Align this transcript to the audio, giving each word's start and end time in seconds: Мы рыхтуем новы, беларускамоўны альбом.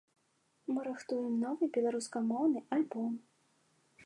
Мы 0.73 0.79
рыхтуем 0.87 1.33
новы, 1.43 1.63
беларускамоўны 1.75 2.59
альбом. 2.79 3.13